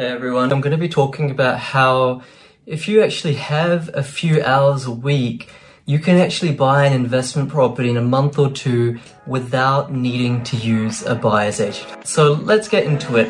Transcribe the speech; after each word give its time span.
Hey 0.00 0.06
everyone, 0.06 0.50
I'm 0.50 0.62
going 0.62 0.70
to 0.70 0.78
be 0.78 0.88
talking 0.88 1.30
about 1.30 1.58
how 1.58 2.22
if 2.64 2.88
you 2.88 3.02
actually 3.02 3.34
have 3.34 3.90
a 3.92 4.02
few 4.02 4.42
hours 4.42 4.86
a 4.86 4.90
week, 4.90 5.50
you 5.84 5.98
can 5.98 6.16
actually 6.16 6.54
buy 6.54 6.86
an 6.86 6.94
investment 6.94 7.50
property 7.50 7.90
in 7.90 7.98
a 7.98 8.00
month 8.00 8.38
or 8.38 8.50
two 8.50 8.98
without 9.26 9.92
needing 9.92 10.42
to 10.44 10.56
use 10.56 11.02
a 11.02 11.14
buyer's 11.14 11.60
agent. 11.60 12.06
So 12.06 12.32
let's 12.32 12.66
get 12.66 12.84
into 12.84 13.16
it. 13.16 13.28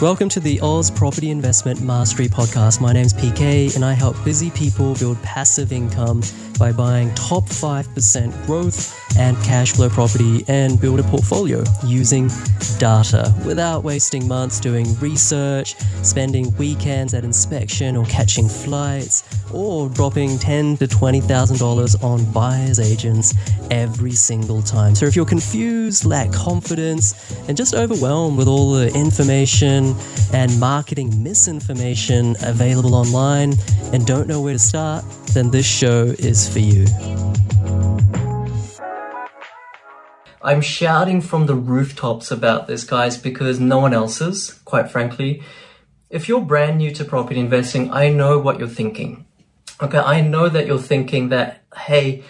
Welcome 0.00 0.30
to 0.30 0.40
the 0.40 0.60
Aus 0.62 0.90
Property 0.90 1.30
Investment 1.30 1.82
Mastery 1.82 2.28
Podcast. 2.28 2.80
My 2.80 2.94
name's 2.94 3.12
PK 3.12 3.74
and 3.74 3.84
I 3.84 3.92
help 3.92 4.16
busy 4.24 4.50
people 4.50 4.94
build 4.94 5.22
passive 5.22 5.72
income 5.72 6.22
by 6.58 6.72
buying 6.72 7.14
top 7.14 7.44
5% 7.44 8.46
growth 8.46 8.94
and 9.16 9.36
cash 9.44 9.72
flow 9.72 9.88
property 9.88 10.44
and 10.48 10.80
build 10.80 10.98
a 11.00 11.02
portfolio 11.04 11.62
using 11.84 12.28
data 12.78 13.32
without 13.46 13.84
wasting 13.84 14.26
months 14.26 14.58
doing 14.58 14.86
research, 14.98 15.76
spending 16.02 16.54
weekends 16.56 17.14
at 17.14 17.24
inspection 17.24 17.96
or 17.96 18.04
catching 18.06 18.48
flights, 18.48 19.22
or 19.52 19.88
dropping 19.88 20.38
ten 20.38 20.76
to 20.78 20.86
twenty 20.88 21.20
thousand 21.20 21.58
dollars 21.58 21.94
on 21.96 22.24
buyers 22.32 22.80
agents 22.80 23.34
every 23.70 24.12
single 24.12 24.62
time. 24.62 24.94
So 24.94 25.06
if 25.06 25.14
you're 25.14 25.24
confused, 25.24 26.04
lack 26.04 26.32
confidence, 26.32 27.32
and 27.48 27.56
just 27.56 27.74
overwhelmed 27.74 28.36
with 28.36 28.48
all 28.48 28.72
the 28.72 28.92
information 28.94 29.94
and 30.32 30.58
marketing 30.58 31.22
misinformation 31.22 32.36
available 32.42 32.94
online 32.94 33.54
and 33.92 34.04
don't 34.06 34.26
know 34.26 34.40
where 34.40 34.54
to 34.54 34.58
start, 34.58 35.04
then 35.34 35.50
this 35.50 35.66
show 35.66 36.14
is 36.18 36.48
for 36.48 36.60
you. 36.60 36.86
I'm 40.40 40.60
shouting 40.60 41.20
from 41.20 41.46
the 41.46 41.54
rooftops 41.54 42.30
about 42.30 42.66
this, 42.66 42.84
guys, 42.84 43.16
because 43.16 43.58
no 43.58 43.78
one 43.78 43.94
else 43.94 44.20
is, 44.20 44.52
quite 44.64 44.90
frankly. 44.90 45.42
If 46.10 46.28
you're 46.28 46.42
brand 46.42 46.78
new 46.78 46.92
to 46.92 47.04
property 47.04 47.40
investing, 47.40 47.90
I 47.90 48.10
know 48.10 48.38
what 48.38 48.58
you're 48.58 48.68
thinking. 48.68 49.26
Okay, 49.82 49.98
I 49.98 50.20
know 50.20 50.48
that 50.48 50.66
you're 50.66 50.78
thinking 50.78 51.30
that, 51.30 51.64
hey, 51.76 52.22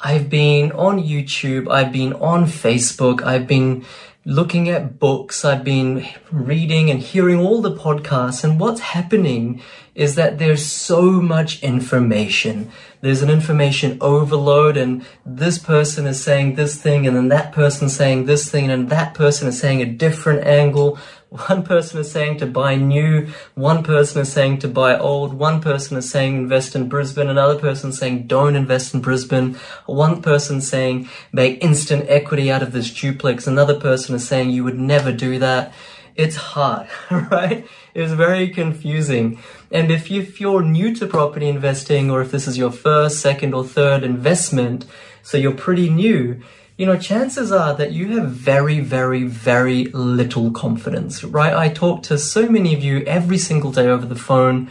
I've 0.00 0.30
been 0.30 0.72
on 0.72 1.02
YouTube, 1.02 1.68
I've 1.68 1.92
been 1.92 2.14
on 2.14 2.46
Facebook, 2.46 3.22
I've 3.22 3.46
been 3.46 3.84
looking 4.26 4.68
at 4.68 4.98
books, 4.98 5.44
I've 5.44 5.62
been 5.62 6.04
reading 6.32 6.90
and 6.90 6.98
hearing 6.98 7.38
all 7.38 7.62
the 7.62 7.74
podcasts, 7.74 8.42
and 8.42 8.58
what's 8.58 8.80
happening 8.80 9.62
is 9.94 10.16
that 10.16 10.38
there's 10.38 10.66
so 10.66 11.12
much 11.22 11.62
information. 11.62 12.70
There's 13.02 13.22
an 13.22 13.30
information 13.30 13.98
overload, 14.00 14.76
and 14.76 15.06
this 15.24 15.58
person 15.58 16.08
is 16.08 16.22
saying 16.22 16.56
this 16.56 16.82
thing, 16.82 17.06
and 17.06 17.16
then 17.16 17.28
that 17.28 17.52
person 17.52 17.88
saying 17.88 18.26
this 18.26 18.50
thing, 18.50 18.68
and 18.68 18.90
that 18.90 19.14
person 19.14 19.46
is 19.46 19.60
saying 19.60 19.80
a 19.80 19.86
different 19.86 20.44
angle. 20.44 20.98
One 21.28 21.64
person 21.64 21.98
is 21.98 22.10
saying 22.10 22.38
to 22.38 22.46
buy 22.46 22.76
new, 22.76 23.32
one 23.54 23.82
person 23.82 24.22
is 24.22 24.32
saying 24.32 24.60
to 24.60 24.68
buy 24.68 24.96
old, 24.96 25.34
one 25.34 25.60
person 25.60 25.96
is 25.96 26.08
saying 26.08 26.36
invest 26.36 26.76
in 26.76 26.88
Brisbane, 26.88 27.28
another 27.28 27.58
person 27.58 27.90
saying 27.90 28.28
don't 28.28 28.54
invest 28.54 28.94
in 28.94 29.00
Brisbane, 29.00 29.56
one 29.86 30.22
person 30.22 30.60
saying 30.60 31.08
make 31.32 31.62
instant 31.64 32.04
equity 32.08 32.50
out 32.50 32.62
of 32.62 32.70
this 32.70 32.94
duplex, 32.94 33.48
another 33.48 33.78
person 33.78 34.14
is 34.14 34.26
saying 34.26 34.50
you 34.50 34.62
would 34.62 34.78
never 34.78 35.10
do 35.10 35.40
that. 35.40 35.72
It's 36.14 36.36
hard, 36.36 36.86
right? 37.10 37.66
It's 37.92 38.12
very 38.12 38.48
confusing. 38.48 39.40
And 39.72 39.90
if, 39.90 40.10
you, 40.10 40.22
if 40.22 40.40
you're 40.40 40.62
new 40.62 40.94
to 40.94 41.06
property 41.06 41.48
investing, 41.48 42.08
or 42.08 42.22
if 42.22 42.30
this 42.30 42.46
is 42.46 42.56
your 42.56 42.70
first, 42.70 43.20
second, 43.20 43.52
or 43.52 43.64
third 43.64 44.04
investment, 44.04 44.86
so 45.22 45.36
you're 45.36 45.52
pretty 45.52 45.90
new, 45.90 46.40
you 46.76 46.84
know, 46.84 46.98
chances 46.98 47.50
are 47.52 47.74
that 47.74 47.92
you 47.92 48.18
have 48.18 48.30
very, 48.30 48.80
very, 48.80 49.24
very 49.24 49.86
little 49.86 50.50
confidence, 50.50 51.24
right? 51.24 51.54
I 51.54 51.70
talk 51.70 52.02
to 52.04 52.18
so 52.18 52.48
many 52.48 52.74
of 52.74 52.84
you 52.84 53.02
every 53.06 53.38
single 53.38 53.72
day 53.72 53.86
over 53.86 54.04
the 54.04 54.14
phone, 54.16 54.70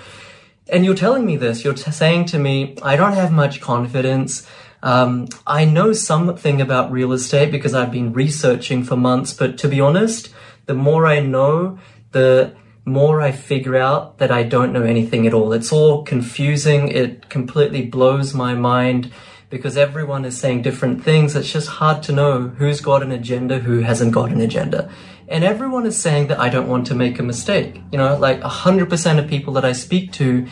and 0.70 0.86
you're 0.86 0.96
telling 0.96 1.26
me 1.26 1.36
this. 1.36 1.64
You're 1.64 1.74
t- 1.74 1.92
saying 1.92 2.26
to 2.26 2.40
me, 2.40 2.78
I 2.84 2.96
don't 2.96 3.14
have 3.14 3.32
much 3.32 3.60
confidence. 3.60 4.48
Um, 4.84 5.28
I 5.48 5.66
know 5.66 5.94
something 5.94 6.62
about 6.62 6.92
real 6.92 7.12
estate 7.12 7.52
because 7.52 7.74
I've 7.74 7.92
been 7.92 8.14
researching 8.14 8.84
for 8.84 8.96
months, 8.96 9.34
but 9.34 9.58
to 9.60 9.68
be 9.68 9.82
honest, 9.82 10.32
the 10.68 10.76
more 10.76 11.08
I 11.08 11.22
know, 11.22 11.80
the 12.12 12.56
more 12.86 13.20
I 13.20 13.32
figure 13.32 13.78
out 13.78 14.20
that 14.20 14.32
I 14.32 14.44
don't 14.44 14.74
know 14.74 14.84
anything 14.84 15.26
at 15.26 15.34
all. 15.34 15.54
It's 15.54 15.72
all 15.72 16.04
confusing. 16.04 16.88
It 16.88 17.30
completely 17.30 17.84
blows 17.88 18.36
my 18.36 18.54
mind 18.54 19.12
because 19.56 19.78
everyone 19.78 20.26
is 20.26 20.38
saying 20.38 20.64
different 20.64 21.02
things. 21.02 21.34
It's 21.34 21.50
just 21.50 21.70
hard 21.70 22.04
to 22.04 22.12
know 22.12 22.50
who's 22.50 22.82
got 22.82 23.02
an 23.02 23.14
agenda, 23.14 23.60
who 23.60 23.80
hasn't 23.80 24.12
got 24.12 24.30
an 24.30 24.42
agenda. 24.42 24.92
And 25.30 25.46
everyone 25.46 25.86
is 25.86 25.98
saying 25.98 26.28
that 26.28 26.42
I 26.42 26.50
don't 26.50 26.68
want 26.68 26.88
to 26.88 26.94
make 26.94 27.20
a 27.20 27.24
mistake. 27.24 27.82
You 27.90 27.98
know, 27.98 28.18
like 28.18 28.42
100% 28.42 29.18
of 29.18 29.30
people 29.30 29.54
that 29.54 29.64
I 29.64 29.72
speak 29.72 30.12
to, 30.14 30.46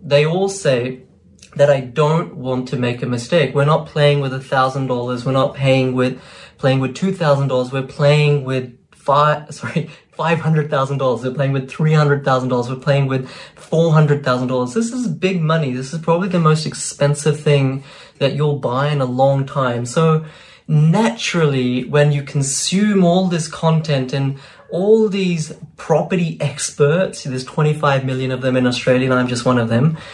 they 0.00 0.24
all 0.24 0.48
say 0.48 1.02
that 1.56 1.68
I 1.68 1.80
don't 1.80 2.36
want 2.36 2.68
to 2.68 2.76
make 2.76 3.02
a 3.02 3.06
mistake. 3.06 3.56
We're 3.56 3.64
not 3.64 3.88
playing 3.88 4.20
with 4.20 4.32
a 4.32 4.40
thousand 4.40 4.86
dollars. 4.86 5.24
We're 5.26 5.32
not 5.32 5.56
paying 5.56 5.92
with, 5.94 6.22
playing 6.56 6.78
with 6.78 6.94
two 6.94 7.12
thousand 7.12 7.48
dollars. 7.48 7.72
We're 7.72 7.82
playing 7.82 8.44
with 8.44 8.78
five, 8.94 9.52
sorry, 9.58 9.90
five 10.16 10.40
hundred 10.40 10.70
thousand 10.70 10.98
dollars. 10.98 11.22
We're 11.22 11.34
playing 11.34 11.52
with 11.52 11.70
three 11.70 11.92
hundred 11.92 12.24
thousand 12.24 12.48
dollars. 12.48 12.68
We're 12.68 12.76
playing 12.76 13.06
with 13.06 13.28
four 13.56 13.92
hundred 13.92 14.24
thousand 14.24 14.48
dollars. 14.48 14.74
This 14.74 14.92
is 14.92 15.06
big 15.08 15.40
money. 15.40 15.72
This 15.72 15.92
is 15.92 16.00
probably 16.00 16.28
the 16.28 16.40
most 16.40 16.66
expensive 16.66 17.40
thing 17.40 17.84
that 18.18 18.34
you'll 18.34 18.58
buy 18.58 18.88
in 18.88 19.00
a 19.00 19.06
long 19.06 19.46
time. 19.46 19.86
So 19.86 20.24
naturally, 20.66 21.84
when 21.84 22.12
you 22.12 22.22
consume 22.22 23.04
all 23.04 23.26
this 23.26 23.48
content 23.48 24.12
and 24.12 24.38
all 24.70 25.08
these 25.08 25.52
property 25.76 26.36
experts, 26.40 27.24
there's 27.24 27.44
25 27.44 28.04
million 28.04 28.30
of 28.30 28.40
them 28.40 28.56
in 28.56 28.66
Australia, 28.66 29.10
and 29.10 29.18
I'm 29.18 29.28
just 29.28 29.44
one 29.44 29.58
of 29.58 29.68
them. 29.68 29.98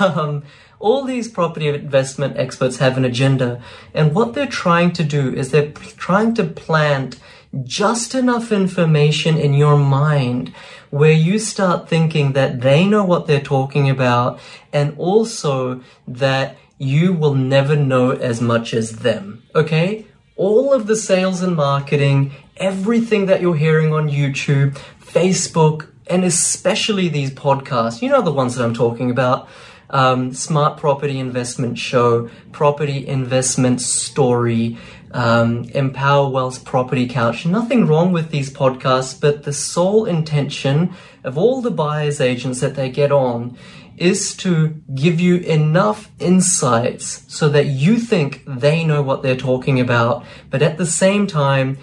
Um, 0.00 0.42
all 0.80 1.04
these 1.04 1.28
property 1.28 1.68
investment 1.68 2.36
experts 2.36 2.78
have 2.78 2.96
an 2.96 3.04
agenda, 3.04 3.62
and 3.94 4.14
what 4.14 4.34
they're 4.34 4.46
trying 4.46 4.92
to 4.94 5.04
do 5.04 5.32
is 5.32 5.52
they're 5.52 5.70
trying 5.70 6.34
to 6.34 6.44
plant 6.44 7.20
just 7.64 8.14
enough 8.14 8.52
information 8.52 9.36
in 9.36 9.54
your 9.54 9.76
mind 9.76 10.52
where 10.90 11.12
you 11.12 11.38
start 11.38 11.88
thinking 11.88 12.32
that 12.32 12.60
they 12.60 12.86
know 12.86 13.04
what 13.04 13.26
they're 13.26 13.40
talking 13.40 13.90
about 13.90 14.38
and 14.72 14.94
also 14.98 15.80
that 16.06 16.56
you 16.78 17.12
will 17.12 17.34
never 17.34 17.76
know 17.76 18.10
as 18.12 18.40
much 18.40 18.72
as 18.72 18.98
them. 18.98 19.42
Okay? 19.54 20.06
All 20.36 20.72
of 20.72 20.86
the 20.86 20.96
sales 20.96 21.42
and 21.42 21.54
marketing, 21.56 22.32
everything 22.56 23.26
that 23.26 23.40
you're 23.40 23.56
hearing 23.56 23.92
on 23.92 24.08
YouTube, 24.08 24.78
Facebook, 25.00 25.88
and 26.06 26.24
especially 26.24 27.08
these 27.08 27.30
podcasts, 27.30 28.02
you 28.02 28.08
know 28.08 28.22
the 28.22 28.32
ones 28.32 28.54
that 28.56 28.64
I'm 28.64 28.74
talking 28.74 29.10
about. 29.10 29.48
Um, 29.90 30.32
Smart 30.32 30.78
Property 30.78 31.18
Investment 31.18 31.76
Show, 31.76 32.30
Property 32.52 33.06
Investment 33.06 33.80
Story, 33.80 34.78
um, 35.12 35.64
Empower 35.74 36.28
Wealth 36.30 36.64
Property 36.64 37.06
Couch. 37.06 37.46
Nothing 37.46 37.86
wrong 37.86 38.12
with 38.12 38.30
these 38.30 38.52
podcasts, 38.52 39.18
but 39.18 39.42
the 39.42 39.52
sole 39.52 40.04
intention 40.04 40.94
of 41.24 41.36
all 41.36 41.60
the 41.60 41.70
buyers 41.70 42.20
agents 42.20 42.60
that 42.60 42.74
they 42.74 42.90
get 42.90 43.12
on 43.12 43.56
is 43.96 44.34
to 44.34 44.82
give 44.94 45.20
you 45.20 45.36
enough 45.36 46.10
insights 46.18 47.24
so 47.28 47.48
that 47.50 47.66
you 47.66 47.98
think 47.98 48.42
they 48.46 48.82
know 48.82 49.02
what 49.02 49.22
they're 49.22 49.36
talking 49.36 49.78
about, 49.78 50.24
but 50.48 50.62
at 50.62 50.78
the 50.78 50.86
same 50.86 51.26
time, 51.26 51.76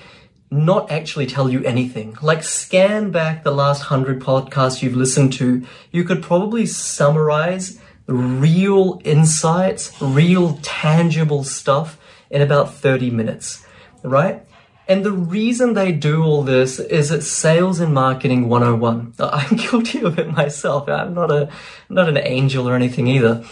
not 0.49 0.89
actually 0.91 1.27
tell 1.27 1.49
you 1.49 1.63
anything. 1.63 2.17
Like 2.21 2.41
scan 2.41 3.11
back 3.11 3.43
the 3.43 3.51
last 3.51 3.83
hundred 3.83 4.21
podcasts 4.21 4.81
you've 4.81 4.95
listened 4.95 5.33
to, 5.33 5.65
you 5.91 6.03
could 6.05 6.23
probably 6.23 6.65
summarize 6.65 7.79
real 8.07 9.01
insights, 9.03 9.93
real 10.01 10.57
tangible 10.63 11.43
stuff 11.43 11.99
in 12.29 12.41
about 12.41 12.73
30 12.73 13.11
minutes, 13.11 13.65
right? 14.03 14.43
And 14.87 15.03
the 15.03 15.11
reason 15.11 15.73
they 15.73 15.91
do 15.91 16.23
all 16.23 16.43
this 16.43 16.79
is 16.79 17.11
it's 17.11 17.27
sales 17.27 17.79
and 17.79 17.93
marketing 17.93 18.47
101. 18.47 19.15
I'm 19.19 19.57
guilty 19.57 20.01
of 20.01 20.17
it 20.17 20.31
myself. 20.31 20.87
I'm 20.87 21.13
not 21.13 21.31
a, 21.31 21.49
not 21.89 22.07
an 22.07 22.17
angel 22.17 22.69
or 22.69 22.75
anything 22.75 23.07
either. 23.07 23.43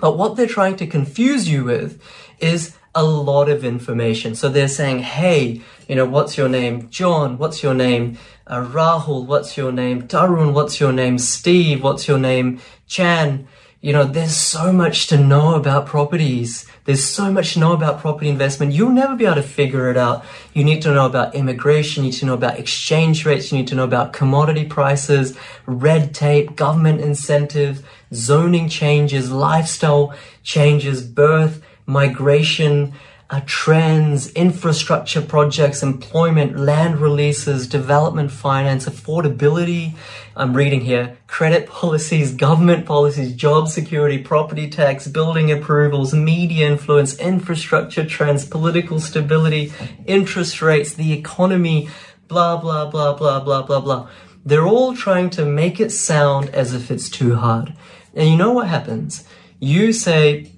But 0.00 0.16
what 0.16 0.36
they're 0.36 0.46
trying 0.46 0.76
to 0.76 0.86
confuse 0.86 1.48
you 1.48 1.64
with 1.64 2.02
is 2.38 2.76
a 2.94 3.04
lot 3.04 3.48
of 3.48 3.64
information. 3.64 4.34
So 4.34 4.48
they're 4.48 4.68
saying, 4.68 5.00
hey, 5.00 5.62
you 5.88 5.96
know, 5.96 6.06
what's 6.06 6.38
your 6.38 6.48
name? 6.48 6.88
John, 6.90 7.38
what's 7.38 7.62
your 7.62 7.74
name? 7.74 8.18
Uh, 8.46 8.64
Rahul, 8.64 9.26
what's 9.26 9.56
your 9.56 9.72
name? 9.72 10.02
Tarun, 10.02 10.52
what's 10.52 10.80
your 10.80 10.92
name? 10.92 11.18
Steve, 11.18 11.82
what's 11.82 12.06
your 12.06 12.18
name? 12.18 12.60
Chan, 12.86 13.48
you 13.84 13.92
know, 13.92 14.04
there's 14.04 14.34
so 14.34 14.72
much 14.72 15.08
to 15.08 15.18
know 15.18 15.56
about 15.56 15.84
properties. 15.84 16.64
There's 16.86 17.04
so 17.04 17.30
much 17.30 17.52
to 17.52 17.60
know 17.60 17.74
about 17.74 18.00
property 18.00 18.30
investment. 18.30 18.72
You'll 18.72 18.88
never 18.88 19.14
be 19.14 19.26
able 19.26 19.34
to 19.34 19.42
figure 19.42 19.90
it 19.90 19.98
out. 19.98 20.24
You 20.54 20.64
need 20.64 20.80
to 20.82 20.94
know 20.94 21.04
about 21.04 21.34
immigration. 21.34 22.02
You 22.02 22.10
need 22.10 22.16
to 22.20 22.24
know 22.24 22.32
about 22.32 22.58
exchange 22.58 23.26
rates. 23.26 23.52
You 23.52 23.58
need 23.58 23.68
to 23.68 23.74
know 23.74 23.84
about 23.84 24.14
commodity 24.14 24.64
prices, 24.64 25.36
red 25.66 26.14
tape, 26.14 26.56
government 26.56 27.02
incentives, 27.02 27.82
zoning 28.10 28.70
changes, 28.70 29.30
lifestyle 29.30 30.14
changes, 30.42 31.06
birth, 31.06 31.62
migration, 31.84 32.94
trends, 33.40 34.30
infrastructure 34.32 35.20
projects, 35.20 35.82
employment, 35.82 36.58
land 36.58 37.00
releases, 37.00 37.66
development 37.66 38.30
finance, 38.30 38.86
affordability. 38.86 39.94
I'm 40.36 40.54
reading 40.54 40.82
here 40.82 41.16
credit 41.26 41.68
policies, 41.68 42.32
government 42.34 42.86
policies, 42.86 43.34
job 43.34 43.68
security, 43.68 44.18
property 44.18 44.68
tax, 44.68 45.06
building 45.08 45.50
approvals, 45.50 46.14
media 46.14 46.68
influence, 46.68 47.18
infrastructure 47.18 48.04
trends, 48.04 48.44
political 48.44 49.00
stability, 49.00 49.72
interest 50.06 50.60
rates, 50.62 50.94
the 50.94 51.12
economy, 51.12 51.88
blah, 52.28 52.56
blah, 52.56 52.90
blah, 52.90 53.14
blah, 53.14 53.40
blah, 53.40 53.62
blah, 53.62 53.80
blah. 53.80 54.08
They're 54.44 54.66
all 54.66 54.94
trying 54.94 55.30
to 55.30 55.44
make 55.44 55.80
it 55.80 55.90
sound 55.90 56.50
as 56.50 56.74
if 56.74 56.90
it's 56.90 57.08
too 57.08 57.36
hard. 57.36 57.74
And 58.14 58.28
you 58.28 58.36
know 58.36 58.52
what 58.52 58.68
happens? 58.68 59.24
You 59.58 59.92
say, 59.92 60.52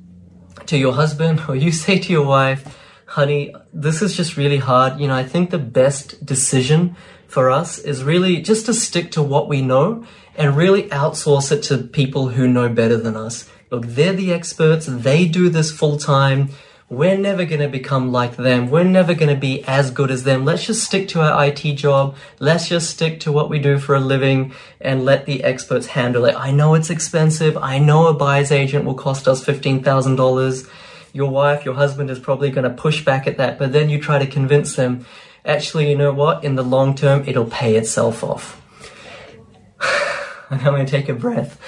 to 0.69 0.79
your 0.79 0.93
husband 0.93 1.43
or 1.49 1.57
you 1.57 1.73
say 1.73 1.99
to 1.99 2.13
your 2.13 2.27
wife, 2.27 2.79
honey, 3.07 3.55
this 3.73 4.03
is 4.03 4.17
just 4.17 4.37
really 4.37 4.59
hard. 4.59 5.01
You 5.01 5.09
know, 5.09 5.15
I 5.15 5.25
think 5.25 5.51
the 5.51 5.59
best 5.59 6.25
decision 6.25 6.97
for 7.27 7.51
us 7.51 7.79
is 7.79 8.05
really 8.05 8.41
just 8.41 8.67
to 8.67 8.75
stick 8.75 9.11
to 9.13 9.23
what 9.23 9.49
we 9.49 9.63
know 9.63 10.07
and 10.37 10.57
really 10.57 10.85
outsource 10.85 11.51
it 11.51 11.63
to 11.65 11.79
people 11.79 12.29
who 12.29 12.47
know 12.47 12.69
better 12.69 12.97
than 12.97 13.17
us. 13.17 13.49
Look, 13.71 13.87
they're 13.87 14.13
the 14.13 14.33
experts. 14.33 14.87
They 14.87 15.27
do 15.27 15.49
this 15.49 15.73
full 15.73 15.99
time. 15.99 16.51
We're 16.89 17.19
never 17.19 17.45
going 17.45 17.61
to 17.63 17.69
become 17.69 18.13
like 18.13 18.37
them. 18.37 18.71
We're 18.71 18.85
never 18.85 19.13
going 19.13 19.35
to 19.35 19.41
be 19.41 19.65
as 19.65 19.91
good 19.91 20.09
as 20.09 20.23
them. 20.23 20.45
Let's 20.45 20.67
just 20.67 20.85
stick 20.85 21.09
to 21.09 21.21
our 21.21 21.47
IT 21.47 21.63
job. 21.75 22.15
Let's 22.39 22.69
just 22.69 22.91
stick 22.91 23.19
to 23.21 23.33
what 23.33 23.51
we 23.51 23.59
do 23.59 23.79
for 23.79 23.97
a 23.97 24.01
living 24.01 24.55
and 24.81 25.05
let 25.05 25.27
the 25.27 25.43
experts 25.43 25.87
handle 25.87 26.25
it. 26.27 26.37
I 26.37 26.53
know 26.53 26.75
it's 26.75 26.89
expensive. 26.89 27.57
I 27.57 27.81
know 27.81 28.07
a 28.07 28.15
buyer's 28.15 28.53
agent 28.53 28.85
will 28.85 28.95
cost 28.95 29.27
us 29.27 29.45
$15,000. 29.45 30.71
Your 31.13 31.29
wife, 31.29 31.65
your 31.65 31.75
husband 31.75 32.09
is 32.09 32.21
probably 32.21 32.51
going 32.51 32.71
to 32.71 32.83
push 32.83 33.05
back 33.05 33.27
at 33.27 33.39
that, 33.39 33.59
but 33.59 33.73
then 33.73 33.91
you 33.91 34.01
try 34.01 34.21
to 34.21 34.27
convince 34.27 34.77
them, 34.77 35.07
actually, 35.45 35.91
you 35.91 35.97
know 35.97 36.13
what? 36.13 36.45
In 36.45 36.55
the 36.55 36.63
long 36.63 36.95
term, 36.95 37.25
it'll 37.27 37.47
pay 37.47 37.75
itself 37.75 38.23
off. 38.23 38.63
I'm 40.51 40.63
going 40.63 40.87
to 40.87 40.91
take 40.91 41.09
a 41.09 41.15
breath. 41.15 41.61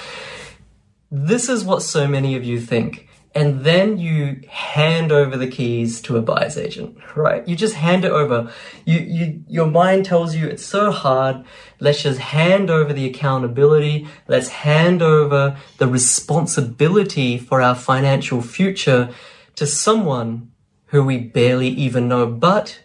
This 1.10 1.48
is 1.48 1.64
what 1.64 1.82
so 1.82 2.06
many 2.06 2.36
of 2.36 2.44
you 2.44 2.60
think 2.60 3.07
and 3.34 3.64
then 3.64 3.98
you 3.98 4.40
hand 4.48 5.12
over 5.12 5.36
the 5.36 5.46
keys 5.46 6.00
to 6.02 6.16
a 6.16 6.22
buyer's 6.22 6.56
agent, 6.56 6.96
right? 7.14 7.46
You 7.46 7.56
just 7.56 7.74
hand 7.74 8.04
it 8.04 8.10
over. 8.10 8.52
You, 8.84 8.98
you, 9.00 9.44
your 9.46 9.66
mind 9.66 10.06
tells 10.06 10.34
you 10.34 10.46
it's 10.46 10.64
so 10.64 10.90
hard. 10.90 11.44
Let's 11.78 12.02
just 12.02 12.18
hand 12.18 12.70
over 12.70 12.92
the 12.92 13.06
accountability. 13.06 14.08
Let's 14.26 14.48
hand 14.48 15.02
over 15.02 15.58
the 15.76 15.86
responsibility 15.86 17.38
for 17.38 17.60
our 17.60 17.74
financial 17.74 18.40
future 18.40 19.10
to 19.56 19.66
someone 19.66 20.50
who 20.86 21.04
we 21.04 21.18
barely 21.18 21.68
even 21.68 22.08
know, 22.08 22.26
but 22.26 22.80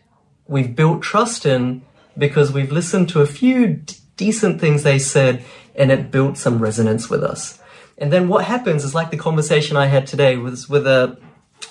we've 0.45 0.75
built 0.75 1.01
trust 1.01 1.45
in 1.45 1.81
because 2.18 2.51
we've 2.51 2.72
listened 2.72 3.10
to 3.10 3.22
a 3.22 3.25
few 3.25 3.68
d- 3.68 3.95
decent 4.18 4.60
things 4.60 4.84
they 4.84 5.00
said 5.00 5.44
and 5.75 5.92
it 5.92 6.12
built 6.12 6.38
some 6.38 6.60
resonance 6.60 7.10
with 7.10 7.24
us. 7.24 7.60
And 7.98 8.12
then 8.12 8.28
what 8.28 8.45
happens 8.45 8.84
is 8.84 8.95
like 8.95 9.12
the 9.12 9.18
conversation 9.18 9.78
I 9.78 9.88
had 9.88 10.07
today 10.07 10.38
was 10.38 10.69
with 10.69 10.88
a 10.88 11.18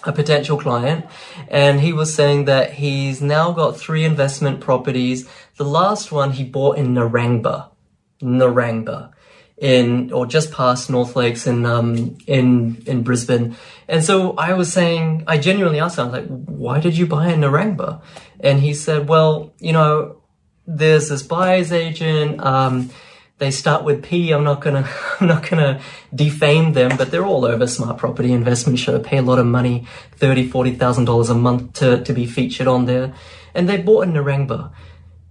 a 0.04 0.12
potential 0.12 0.58
client 0.58 1.04
and 1.48 1.80
he 1.80 1.92
was 1.92 2.12
saying 2.12 2.46
that 2.46 2.72
he's 2.72 3.20
now 3.20 3.52
got 3.52 3.76
three 3.76 4.04
investment 4.04 4.58
properties. 4.58 5.28
The 5.58 5.64
last 5.64 6.10
one 6.10 6.32
he 6.32 6.44
bought 6.44 6.78
in 6.78 6.94
Narangba. 6.94 7.68
Narangba 8.20 9.12
in 9.58 10.12
or 10.12 10.26
just 10.26 10.50
past 10.50 10.90
North 10.90 11.14
Lakes 11.14 11.46
in 11.46 11.64
um 11.64 12.16
in 12.26 12.82
in 12.86 13.02
Brisbane. 13.02 13.56
And 13.86 14.02
so 14.04 14.32
I 14.32 14.54
was 14.54 14.72
saying 14.72 15.24
I 15.26 15.38
genuinely 15.38 15.78
asked 15.78 15.98
him, 15.98 16.08
I 16.08 16.10
was 16.10 16.20
like, 16.20 16.46
why 16.46 16.80
did 16.80 16.96
you 16.96 17.06
buy 17.06 17.28
in 17.28 17.40
Narangba? 17.40 18.02
And 18.40 18.60
he 18.60 18.74
said, 18.74 19.08
Well, 19.08 19.54
you 19.60 19.72
know, 19.72 20.20
there's 20.66 21.08
this 21.08 21.22
buyer's 21.22 21.72
agent, 21.72 22.40
um, 22.40 22.90
they 23.42 23.50
start 23.50 23.82
with 23.82 24.04
P. 24.04 24.30
I'm 24.30 24.44
not 24.44 24.60
gonna 24.60 24.88
I'm 25.20 25.26
not 25.26 25.48
gonna 25.48 25.80
defame 26.14 26.72
them, 26.74 26.96
but 26.96 27.10
they're 27.10 27.26
all 27.26 27.44
over 27.44 27.66
Smart 27.66 27.98
Property 27.98 28.32
Investment 28.32 28.78
Show. 28.78 29.00
Pay 29.00 29.18
a 29.18 29.22
lot 29.22 29.40
of 29.40 29.46
money, 29.46 29.86
thirty, 30.12 30.48
forty 30.48 30.72
thousand 30.74 31.06
dollars 31.06 31.28
a 31.28 31.34
month 31.34 31.72
to 31.74 32.02
to 32.04 32.12
be 32.12 32.24
featured 32.24 32.68
on 32.68 32.86
there, 32.86 33.12
and 33.52 33.68
they 33.68 33.78
bought 33.78 34.06
in 34.06 34.12
Narangba, 34.12 34.72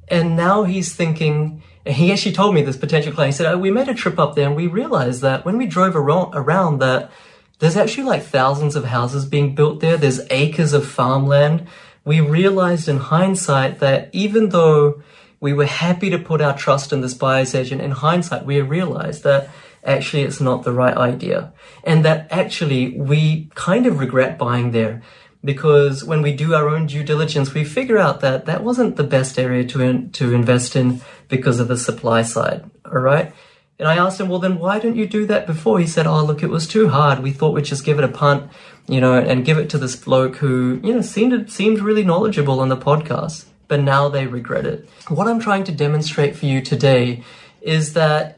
and 0.10 0.36
now 0.36 0.64
he's 0.64 0.94
thinking. 0.94 1.64
He 1.84 2.12
actually 2.12 2.34
told 2.34 2.54
me 2.54 2.62
this 2.62 2.78
potential 2.78 3.12
client. 3.12 3.34
He 3.34 3.38
said, 3.38 3.52
oh, 3.52 3.58
"We 3.58 3.72
made 3.72 3.88
a 3.88 3.96
trip 3.96 4.20
up 4.20 4.36
there, 4.36 4.46
and 4.46 4.56
we 4.56 4.68
realized 4.68 5.22
that 5.22 5.46
when 5.46 5.58
we 5.58 5.66
drove 5.66 5.96
around 5.96 6.80
that 6.80 7.10
there's 7.58 7.78
actually 7.78 8.04
like 8.04 8.24
thousands 8.24 8.76
of 8.76 8.86
houses 8.86 9.26
being 9.26 9.56
built 9.56 9.80
there. 9.80 9.96
There's 9.96 10.22
acres 10.32 10.74
of 10.74 10.86
farmland. 10.86 11.68
We 12.04 12.20
realized 12.20 12.88
in 12.88 12.98
hindsight 12.98 13.80
that 13.80 14.10
even 14.14 14.50
though 14.50 15.02
we 15.42 15.54
were 15.54 15.66
happy 15.66 16.10
to 16.12 16.20
put 16.20 16.40
our 16.40 16.56
trust 16.56 16.94
in 16.94 17.02
this 17.02 17.16
buyer's 17.16 17.54
agent. 17.54 17.82
In 17.82 17.92
hindsight, 17.92 18.46
we 18.46 18.62
realized 18.62 19.24
that 19.24 19.50
actually 19.84 20.22
it's 20.22 20.40
not 20.40 20.64
the 20.64 20.72
right 20.72 20.96
idea. 20.96 21.52
And 21.84 22.06
that 22.06 22.28
actually 22.32 22.98
we 22.98 23.50
kind 23.56 23.88
of 23.88 24.00
regret 24.00 24.38
buying 24.38 24.72
there 24.72 25.02
because 25.44 26.04
when 26.04 26.22
we 26.22 26.36
do 26.36 26.54
our 26.54 26.70
own 26.70 26.86
due 26.86 27.04
diligence, 27.04 27.56
we 27.56 27.64
figure 27.64 27.98
out 27.98 28.20
that 28.22 28.46
that 28.46 28.64
wasn't 28.64 28.96
the 28.96 29.04
best 29.04 29.40
area 29.40 29.66
to, 29.66 29.82
in, 29.82 30.12
to 30.12 30.32
invest 30.36 30.76
in 30.76 31.02
because 31.28 31.60
of 31.60 31.68
the 31.68 31.78
supply 31.78 32.22
side. 32.22 32.70
All 32.86 33.00
right. 33.00 33.34
And 33.80 33.88
I 33.88 33.96
asked 33.96 34.22
him, 34.22 34.30
well, 34.30 34.38
then 34.38 34.60
why 34.60 34.78
didn't 34.78 34.98
you 34.98 35.08
do 35.08 35.26
that 35.26 35.48
before? 35.48 35.80
He 35.80 35.88
said, 35.88 36.06
oh, 36.06 36.24
look, 36.24 36.44
it 36.44 36.52
was 36.52 36.68
too 36.68 36.90
hard. 36.90 37.24
We 37.24 37.32
thought 37.32 37.56
we'd 37.56 37.66
just 37.66 37.84
give 37.84 37.98
it 37.98 38.06
a 38.06 38.08
punt, 38.08 38.52
you 38.88 39.02
know, 39.02 39.16
and 39.16 39.44
give 39.44 39.58
it 39.58 39.72
to 39.72 39.80
this 39.80 39.96
bloke 39.96 40.36
who, 40.36 40.80
you 40.84 40.94
know, 40.94 41.02
seemed, 41.02 41.52
seemed 41.52 41.80
really 41.80 42.04
knowledgeable 42.04 42.60
on 42.60 42.70
the 42.70 42.78
podcast 42.78 43.46
but 43.72 43.80
now 43.80 44.10
they 44.10 44.28
regret 44.28 44.66
it. 44.66 44.86
What 45.08 45.30
I'm 45.30 45.40
trying 45.40 45.64
to 45.64 45.72
demonstrate 45.72 46.36
for 46.36 46.46
you 46.46 46.60
today 46.60 47.24
is 47.62 47.94
that 47.94 48.38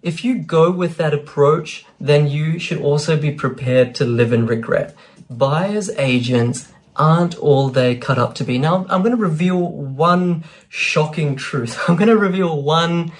if 0.00 0.24
you 0.24 0.38
go 0.38 0.70
with 0.70 0.96
that 0.96 1.12
approach, 1.12 1.84
then 2.00 2.26
you 2.26 2.58
should 2.58 2.80
also 2.80 3.18
be 3.18 3.32
prepared 3.32 3.94
to 3.96 4.06
live 4.06 4.32
in 4.32 4.46
regret. 4.46 4.94
Buyers 5.28 5.90
agents 5.98 6.72
aren't 6.96 7.36
all 7.36 7.68
they 7.68 7.96
cut 7.96 8.18
up 8.18 8.34
to 8.36 8.44
be. 8.44 8.56
Now, 8.56 8.86
I'm 8.88 9.02
going 9.02 9.14
to 9.14 9.22
reveal 9.22 9.60
one 9.60 10.44
shocking 10.70 11.36
truth. 11.36 11.78
I'm 11.86 11.96
going 11.96 12.08
to 12.08 12.16
reveal 12.16 12.62
one, 12.62 13.12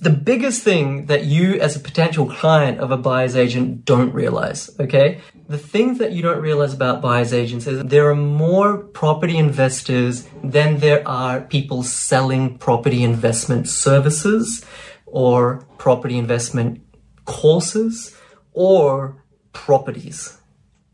the 0.00 0.10
biggest 0.10 0.64
thing 0.64 1.06
that 1.06 1.26
you 1.26 1.60
as 1.60 1.76
a 1.76 1.80
potential 1.80 2.26
client 2.26 2.80
of 2.80 2.90
a 2.90 2.96
buyer's 2.96 3.36
agent 3.36 3.84
don't 3.84 4.12
realize, 4.12 4.68
okay? 4.80 5.20
The 5.48 5.58
thing 5.58 5.98
that 5.98 6.10
you 6.10 6.22
don't 6.22 6.40
realize 6.40 6.74
about 6.74 7.00
buyer's 7.00 7.32
agents 7.32 7.68
is 7.68 7.84
there 7.84 8.10
are 8.10 8.16
more 8.16 8.78
property 8.78 9.36
investors 9.36 10.26
than 10.42 10.80
there 10.80 11.06
are 11.06 11.40
people 11.40 11.84
selling 11.84 12.58
property 12.58 13.04
investment 13.04 13.68
services 13.68 14.64
or 15.06 15.64
property 15.78 16.18
investment 16.18 16.80
courses 17.26 18.16
or 18.54 19.22
properties. 19.52 20.36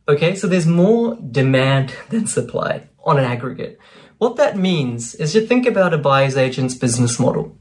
Okay, 0.07 0.35
so 0.35 0.47
there's 0.47 0.67
more 0.67 1.17
demand 1.17 1.95
than 2.11 2.27
supply 2.27 2.89
on 3.05 3.19
an 3.19 3.25
aggregate. 3.25 3.79
What 4.19 4.37
that 4.37 4.59
means 4.59 5.15
is 5.15 5.35
you 5.35 5.47
think 5.47 5.67
about 5.67 5.95
a 5.95 5.99
buyer's 5.99 6.37
agent's 6.37 6.75
business 6.75 7.19
model. 7.19 7.57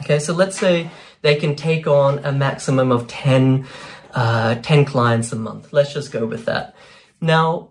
Okay, 0.00 0.20
so 0.20 0.32
let's 0.32 0.56
say 0.56 0.90
they 1.22 1.34
can 1.34 1.56
take 1.56 1.88
on 1.88 2.20
a 2.24 2.30
maximum 2.30 2.92
of 2.92 3.08
10 3.08 3.66
uh, 4.18 4.56
10 4.56 4.84
clients 4.84 5.30
a 5.30 5.36
month. 5.36 5.72
Let's 5.72 5.92
just 5.92 6.10
go 6.10 6.26
with 6.26 6.44
that. 6.46 6.74
Now, 7.20 7.68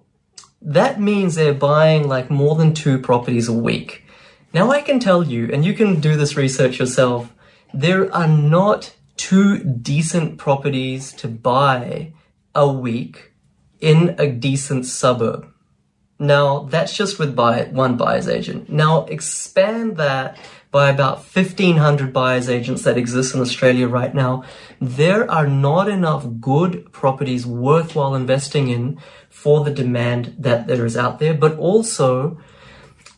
that 0.62 0.98
means 0.98 1.36
they're 1.36 1.54
buying 1.54 2.08
like 2.08 2.30
more 2.30 2.56
than 2.56 2.74
two 2.74 3.00
properties 3.00 3.50
a 3.50 3.54
week. 3.54 4.06
Now, 4.54 4.72
I 4.72 4.82
can 4.82 5.02
tell 5.02 5.24
you, 5.24 5.50
and 5.52 5.66
you 5.66 5.74
can 5.74 6.00
do 6.00 6.16
this 6.16 6.38
research 6.38 6.80
yourself, 6.80 7.34
there 7.74 8.10
are 8.16 8.30
not 8.30 8.96
two 9.18 9.62
decent 9.62 10.38
properties 10.38 11.12
to 11.14 11.28
buy 11.28 12.14
a 12.56 12.72
week 12.72 13.34
in 13.82 14.16
a 14.18 14.32
decent 14.32 14.86
suburb. 14.86 15.52
Now, 16.20 16.60
that's 16.64 16.96
just 16.96 17.20
with 17.20 17.36
buy, 17.36 17.66
one 17.66 17.96
buyer's 17.96 18.28
agent. 18.28 18.70
Now, 18.70 19.06
expand 19.06 19.98
that 19.98 20.38
by 20.72 20.90
about 20.90 21.18
1500 21.18 22.12
buyers 22.12 22.50
agents 22.50 22.84
that 22.84 22.98
exist 22.98 23.36
in 23.36 23.42
Australia 23.42 23.88
right 23.88 24.14
now, 24.14 24.44
there 24.82 25.30
are 25.30 25.48
not 25.48 25.88
enough 25.88 26.26
good 26.42 26.92
properties 26.92 27.46
worthwhile 27.46 28.16
investing 28.16 28.68
in 28.70 29.00
for 29.30 29.64
the 29.64 29.72
demand 29.72 30.36
that 30.40 30.68
there 30.68 30.86
is 30.86 30.98
out 30.98 31.20
there, 31.20 31.34
but 31.34 31.58
also 31.58 32.38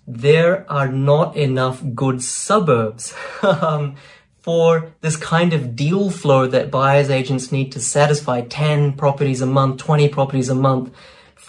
there 0.06 0.70
are 0.70 0.89
not 0.89 1.36
enough 1.36 1.82
good 1.96 2.22
suburbs 2.22 3.13
um, 3.41 3.96
for 4.41 4.91
this 5.01 5.15
kind 5.15 5.53
of 5.53 5.75
deal 5.75 6.10
flow 6.10 6.48
that 6.48 6.72
buyers 6.72 7.10
agents 7.10 7.51
need 7.51 7.72
to 7.72 7.79
satisfy 7.79 8.41
10 8.41 8.94
properties 8.94 9.41
a 9.41 9.46
month, 9.46 9.77
20 9.77 10.10
properties 10.10 10.50
a 10.50 10.56
month 10.56 10.94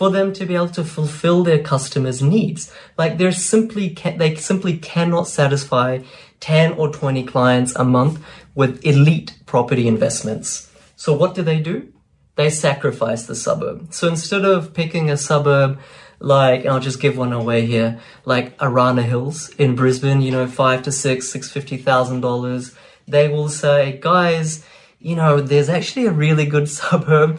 for 0.00 0.08
them 0.08 0.32
to 0.32 0.46
be 0.46 0.54
able 0.54 0.66
to 0.66 0.82
fulfill 0.82 1.44
their 1.44 1.62
customers' 1.62 2.22
needs. 2.22 2.72
Like 2.96 3.18
they're 3.18 3.32
simply 3.32 3.90
they 4.16 4.34
simply 4.34 4.78
cannot 4.78 5.28
satisfy 5.28 5.98
10 6.40 6.72
or 6.72 6.90
20 6.90 7.22
clients 7.24 7.76
a 7.76 7.84
month 7.84 8.18
with 8.54 8.82
elite 8.82 9.34
property 9.44 9.86
investments. 9.86 10.72
So 10.96 11.12
what 11.12 11.34
do 11.34 11.42
they 11.42 11.60
do? 11.60 11.92
They 12.36 12.48
sacrifice 12.48 13.24
the 13.24 13.34
suburb. 13.34 13.92
So 13.92 14.08
instead 14.08 14.46
of 14.46 14.72
picking 14.72 15.10
a 15.10 15.18
suburb 15.18 15.78
like 16.18 16.64
I'll 16.64 16.80
just 16.80 17.02
give 17.02 17.18
one 17.18 17.34
away 17.34 17.66
here, 17.66 18.00
like 18.24 18.54
Arana 18.58 19.02
Hills 19.02 19.50
in 19.58 19.76
Brisbane, 19.76 20.22
you 20.22 20.30
know, 20.30 20.46
five 20.46 20.80
to 20.84 20.92
six, 20.92 21.28
six 21.28 21.50
fifty 21.50 21.76
thousand 21.76 22.22
dollars. 22.22 22.74
They 23.06 23.28
will 23.28 23.50
say, 23.50 23.98
guys, 24.00 24.64
you 24.98 25.14
know, 25.14 25.42
there's 25.42 25.68
actually 25.68 26.06
a 26.06 26.12
really 26.12 26.46
good 26.46 26.68
suburb 26.80 27.38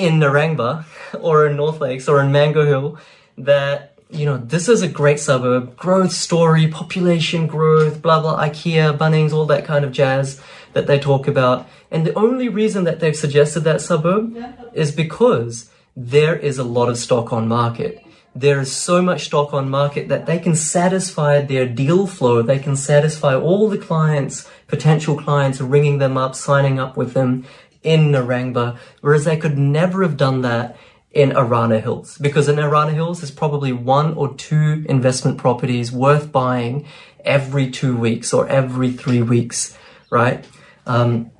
in 0.00 0.18
Narangba 0.18 0.84
or 1.20 1.46
in 1.46 1.56
North 1.56 1.80
Lakes 1.80 2.08
or 2.08 2.20
in 2.20 2.32
Mango 2.32 2.64
Hill 2.64 2.98
that 3.38 3.90
you 4.12 4.26
know, 4.26 4.38
this 4.38 4.68
is 4.68 4.82
a 4.82 4.88
great 4.88 5.20
suburb, 5.20 5.76
growth 5.76 6.12
story, 6.12 6.66
population 6.66 7.46
growth, 7.46 8.02
blah 8.02 8.20
blah, 8.20 8.42
IKEA, 8.42 8.96
Bunnings, 8.98 9.32
all 9.32 9.46
that 9.46 9.64
kind 9.64 9.84
of 9.84 9.92
jazz 9.92 10.40
that 10.72 10.86
they 10.86 10.98
talk 10.98 11.28
about. 11.28 11.68
And 11.90 12.06
the 12.06 12.14
only 12.14 12.48
reason 12.48 12.84
that 12.84 13.00
they've 13.00 13.16
suggested 13.16 13.60
that 13.60 13.80
suburb 13.80 14.36
is 14.72 14.92
because 14.92 15.70
there 15.96 16.36
is 16.36 16.58
a 16.58 16.64
lot 16.64 16.88
of 16.88 16.98
stock 16.98 17.32
on 17.32 17.48
market. 17.48 18.04
There 18.34 18.60
is 18.60 18.70
so 18.70 19.02
much 19.02 19.24
stock 19.24 19.52
on 19.52 19.68
market 19.68 20.08
that 20.08 20.26
they 20.26 20.38
can 20.38 20.54
satisfy 20.54 21.40
their 21.40 21.66
deal 21.66 22.06
flow. 22.06 22.42
They 22.42 22.60
can 22.60 22.76
satisfy 22.76 23.34
all 23.34 23.68
the 23.68 23.78
clients, 23.78 24.48
potential 24.68 25.16
clients 25.16 25.60
ringing 25.60 25.98
them 25.98 26.16
up, 26.16 26.36
signing 26.36 26.78
up 26.78 26.96
with 26.96 27.12
them 27.12 27.44
in 27.82 28.10
Narangba, 28.10 28.78
whereas 29.00 29.24
they 29.24 29.36
could 29.36 29.58
never 29.58 30.02
have 30.02 30.16
done 30.16 30.42
that 30.42 30.76
in 31.12 31.32
Arana 31.36 31.80
Hills 31.80 32.18
because 32.18 32.48
in 32.48 32.58
Arana 32.58 32.92
Hills 32.92 33.20
there's 33.20 33.32
probably 33.32 33.72
one 33.72 34.14
or 34.14 34.34
two 34.34 34.84
investment 34.88 35.38
properties 35.38 35.90
worth 35.90 36.30
buying 36.30 36.86
every 37.24 37.68
two 37.68 37.96
weeks 37.96 38.32
or 38.32 38.46
every 38.48 38.92
three 38.92 39.20
weeks, 39.20 39.76
right? 40.10 40.46
Um, 40.86 41.32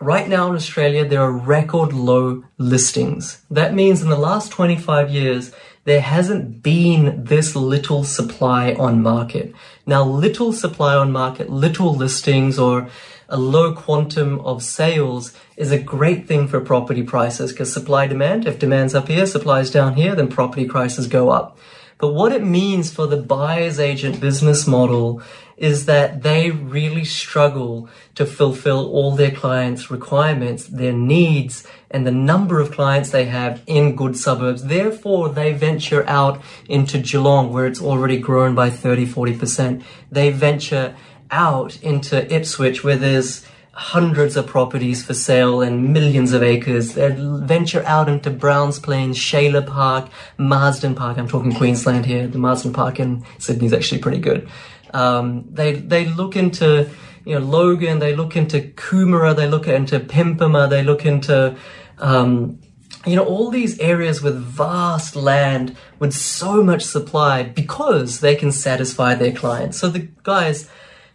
right 0.00 0.28
now 0.28 0.48
in 0.48 0.54
Australia 0.54 1.04
there 1.04 1.22
are 1.22 1.32
record 1.32 1.92
low 1.92 2.44
listings. 2.58 3.42
That 3.50 3.74
means 3.74 4.02
in 4.02 4.08
the 4.08 4.16
last 4.16 4.52
25 4.52 5.10
years 5.10 5.52
there 5.88 6.00
hasn't 6.02 6.62
been 6.62 7.24
this 7.24 7.56
little 7.56 8.04
supply 8.04 8.74
on 8.74 9.02
market. 9.02 9.54
Now, 9.86 10.04
little 10.04 10.52
supply 10.52 10.94
on 10.94 11.10
market, 11.10 11.48
little 11.48 11.94
listings, 11.94 12.58
or 12.58 12.90
a 13.28 13.36
low 13.36 13.74
quantum 13.74 14.40
of 14.40 14.62
sales 14.62 15.32
is 15.56 15.70
a 15.70 15.78
great 15.78 16.26
thing 16.26 16.48
for 16.48 16.60
property 16.60 17.02
prices 17.02 17.52
because 17.52 17.72
supply 17.72 18.06
demand, 18.06 18.46
if 18.46 18.58
demand's 18.58 18.94
up 18.94 19.08
here, 19.08 19.26
supply's 19.26 19.70
down 19.70 19.94
here, 19.94 20.14
then 20.14 20.28
property 20.28 20.66
prices 20.66 21.06
go 21.06 21.28
up. 21.28 21.58
But 21.98 22.14
what 22.14 22.32
it 22.32 22.44
means 22.44 22.92
for 22.92 23.06
the 23.06 23.16
buyer's 23.16 23.80
agent 23.80 24.20
business 24.20 24.66
model 24.66 25.20
is 25.56 25.86
that 25.86 26.22
they 26.22 26.52
really 26.52 27.04
struggle 27.04 27.88
to 28.14 28.24
fulfill 28.24 28.88
all 28.88 29.10
their 29.10 29.32
clients' 29.32 29.90
requirements, 29.90 30.66
their 30.66 30.92
needs, 30.92 31.66
and 31.90 32.06
the 32.06 32.12
number 32.12 32.60
of 32.60 32.70
clients 32.70 33.10
they 33.10 33.24
have 33.24 33.60
in 33.66 33.96
good 33.96 34.16
suburbs. 34.16 34.64
Therefore, 34.64 35.28
they 35.28 35.52
venture 35.52 36.08
out 36.08 36.40
into 36.68 36.98
Geelong 36.98 37.52
where 37.52 37.66
it's 37.66 37.82
already 37.82 38.18
grown 38.18 38.54
by 38.54 38.70
30, 38.70 39.06
40%. 39.06 39.82
They 40.12 40.30
venture 40.30 40.94
out 41.30 41.80
into 41.82 42.32
Ipswich 42.34 42.82
where 42.84 42.96
there's 42.96 43.44
hundreds 43.78 44.36
of 44.36 44.44
properties 44.44 45.04
for 45.04 45.14
sale 45.14 45.60
and 45.60 45.92
millions 45.92 46.32
of 46.32 46.42
acres. 46.42 46.94
They 46.94 47.14
venture 47.16 47.84
out 47.86 48.08
into 48.08 48.28
Browns 48.28 48.80
Plains, 48.80 49.16
Shailer 49.16 49.62
Park, 49.62 50.10
Marsden 50.36 50.96
Park. 50.96 51.16
I'm 51.16 51.28
talking 51.28 51.54
Queensland 51.54 52.04
here. 52.04 52.26
The 52.26 52.38
Marsden 52.38 52.72
Park 52.72 52.98
in 52.98 53.24
Sydney 53.38 53.66
is 53.66 53.72
actually 53.72 54.00
pretty 54.00 54.18
good. 54.18 54.48
Um, 54.92 55.44
they 55.48 55.74
they 55.74 56.06
look 56.06 56.34
into 56.34 56.90
you 57.24 57.38
know 57.38 57.40
Logan. 57.40 58.00
They 58.00 58.16
look 58.16 58.36
into 58.36 58.60
Coomera. 58.60 59.36
They 59.36 59.46
look 59.46 59.68
into 59.68 60.00
Pimpama. 60.00 60.68
They 60.68 60.82
look 60.82 61.06
into 61.06 61.56
um, 61.98 62.58
you 63.06 63.14
know 63.14 63.24
all 63.24 63.50
these 63.50 63.78
areas 63.78 64.22
with 64.22 64.36
vast 64.36 65.14
land 65.14 65.76
with 66.00 66.12
so 66.12 66.64
much 66.64 66.82
supply 66.82 67.44
because 67.44 68.20
they 68.20 68.34
can 68.34 68.50
satisfy 68.50 69.14
their 69.14 69.32
clients. 69.32 69.78
So 69.78 69.88
the 69.88 70.08
guys 70.24 70.68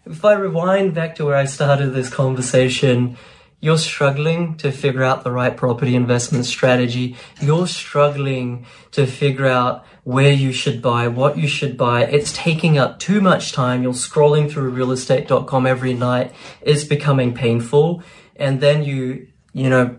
if 0.06 0.26
I 0.26 0.34
rewind 0.34 0.94
back 0.94 1.16
to 1.16 1.26
where 1.26 1.36
I 1.36 1.46
started 1.46 1.90
this 1.90 2.10
conversation, 2.10 3.18
you're 3.60 3.78
struggling 3.78 4.56
to 4.58 4.72
figure 4.72 5.04
out 5.04 5.24
the 5.24 5.32
right 5.32 5.56
property 5.56 5.96
investment 5.96 6.46
strategy. 6.46 7.16
You're 7.40 7.68
struggling 7.68 8.66
to 8.92 9.08
figure 9.08 9.48
out 9.48 9.86
where 10.04 10.34
you 10.34 10.52
should 10.52 10.82
buy, 10.82 11.08
what 11.08 11.38
you 11.38 11.48
should 11.48 11.78
buy. 11.78 12.04
It's 12.04 12.34
taking 12.34 12.78
up 12.78 13.00
too 13.00 13.22
much 13.22 13.54
time. 13.54 13.82
You're 13.82 13.94
scrolling 13.94 14.52
through 14.52 14.74
realestate.com 14.74 15.66
every 15.66 15.94
night. 15.94 16.34
It's 16.62 16.84
becoming 16.84 17.34
painful. 17.34 18.04
And 18.36 18.60
then 18.60 18.84
you, 18.84 19.28
you 19.54 19.70
know, 19.70 19.98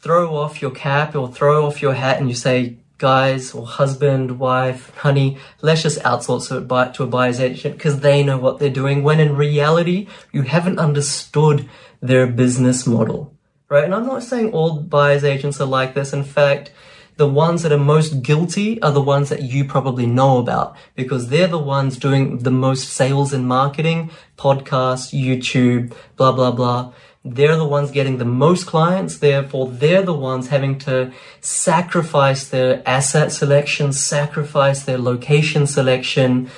throw 0.00 0.34
off 0.34 0.62
your 0.62 0.70
cap 0.70 1.14
or 1.14 1.30
throw 1.30 1.66
off 1.66 1.82
your 1.82 1.92
hat 1.92 2.18
and 2.18 2.30
you 2.30 2.34
say, 2.34 2.78
guys 2.98 3.52
or 3.54 3.66
husband, 3.66 4.38
wife, 4.38 4.94
honey, 4.96 5.38
let's 5.62 5.82
just 5.82 5.98
outsource 6.00 6.50
it 6.50 6.94
to 6.94 7.02
a 7.02 7.06
buyer's 7.06 7.40
agent 7.40 7.76
because 7.76 8.00
they 8.00 8.22
know 8.22 8.38
what 8.38 8.58
they're 8.58 8.70
doing. 8.70 9.02
When 9.02 9.20
in 9.20 9.36
reality, 9.36 10.08
you 10.32 10.42
haven't 10.42 10.78
understood 10.78 11.68
their 12.00 12.26
business 12.26 12.86
model, 12.86 13.34
right? 13.68 13.84
And 13.84 13.94
I'm 13.94 14.06
not 14.06 14.22
saying 14.22 14.52
all 14.52 14.80
buyer's 14.80 15.24
agents 15.24 15.60
are 15.60 15.66
like 15.66 15.94
this. 15.94 16.12
In 16.12 16.24
fact, 16.24 16.70
the 17.16 17.28
ones 17.28 17.62
that 17.62 17.72
are 17.72 17.78
most 17.78 18.22
guilty 18.22 18.82
are 18.82 18.90
the 18.90 19.00
ones 19.00 19.28
that 19.28 19.42
you 19.42 19.64
probably 19.64 20.06
know 20.06 20.38
about 20.38 20.76
because 20.96 21.28
they're 21.28 21.46
the 21.46 21.58
ones 21.58 21.96
doing 21.96 22.38
the 22.38 22.50
most 22.50 22.88
sales 22.88 23.32
and 23.32 23.46
marketing, 23.46 24.10
podcasts, 24.36 25.14
YouTube, 25.14 25.94
blah, 26.16 26.32
blah, 26.32 26.50
blah. 26.50 26.92
They're 27.26 27.56
the 27.56 27.64
ones 27.66 27.90
getting 27.90 28.18
the 28.18 28.26
most 28.26 28.66
clients, 28.66 29.18
therefore 29.18 29.68
they're 29.68 30.02
the 30.02 30.12
ones 30.12 30.48
having 30.48 30.78
to 30.80 31.10
sacrifice 31.40 32.46
their 32.46 32.82
asset 32.86 33.32
selection, 33.32 33.94
sacrifice 33.94 34.82
their 34.82 34.98
location 34.98 35.66
selection 35.66 36.50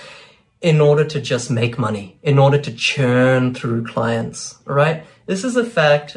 in 0.61 0.81
order 0.81 1.05
to 1.05 1.21
just 1.21 1.53
make 1.53 1.79
money, 1.79 2.19
in 2.21 2.37
order 2.39 2.59
to 2.59 2.73
churn 2.75 3.55
through 3.55 3.87
clients, 3.87 4.59
right? 4.65 5.05
This 5.27 5.45
is 5.45 5.55
a 5.57 5.65
fact. 5.65 6.17